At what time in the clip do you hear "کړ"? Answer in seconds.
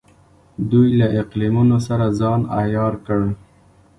3.05-3.21